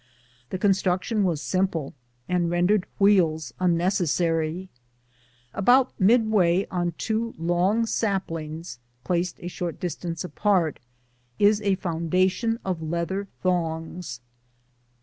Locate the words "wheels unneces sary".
2.97-4.67